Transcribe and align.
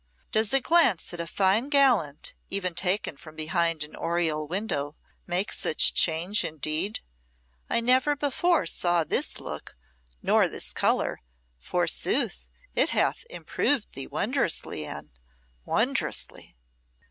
Does 0.31 0.51
a 0.51 0.59
glance 0.59 1.13
at 1.13 1.19
a 1.19 1.27
fine 1.27 1.69
gallant, 1.69 2.33
even 2.49 2.73
taken 2.73 3.17
from 3.17 3.35
behind 3.35 3.83
an 3.83 3.95
oriel 3.95 4.47
window, 4.47 4.95
make 5.27 5.51
such 5.51 5.93
change 5.93 6.43
indeed? 6.43 7.01
I 7.69 7.81
never 7.81 8.15
before 8.15 8.65
saw 8.65 9.03
this 9.03 9.39
look, 9.39 9.77
nor 10.23 10.49
this 10.49 10.73
colour, 10.73 11.21
forsooth; 11.59 12.47
it 12.73 12.89
hath 12.89 13.25
improved 13.29 13.91
thee 13.93 14.07
wondrously, 14.07 14.85
Anne 14.87 15.11
wondrously." 15.65 16.55